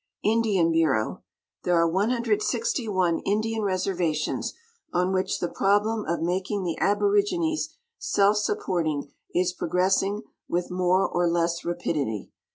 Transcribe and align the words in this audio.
Indian 0.23 0.71
Bureau.— 0.71 1.21
There 1.63 1.75
are 1.75 1.87
161 1.87 3.19
Indian 3.19 3.61
reservations, 3.61 4.55
on 4.91 5.13
which 5.13 5.37
the 5.37 5.47
prob 5.47 5.85
lem 5.85 6.05
of 6.07 6.23
making 6.23 6.63
tbe 6.63 6.79
ahiorigines 6.79 7.75
self 7.99 8.37
supporting 8.37 9.11
is 9.35 9.53
progressing 9.53 10.23
with 10.47 10.71
more 10.71 11.07
or 11.07 11.29
less 11.29 11.63
rapidity. 11.63 12.31